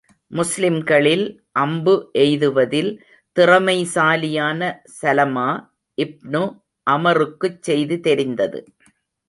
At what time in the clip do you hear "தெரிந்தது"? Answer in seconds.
7.99-8.61